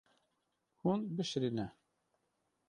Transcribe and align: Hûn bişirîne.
Hûn 0.81 0.99
bişirîne. 1.15 1.67